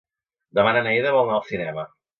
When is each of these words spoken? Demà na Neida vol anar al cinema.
Demà 0.59 0.73
na 0.79 0.83
Neida 0.89 1.15
vol 1.19 1.29
anar 1.31 1.39
al 1.39 1.47
cinema. 1.55 1.91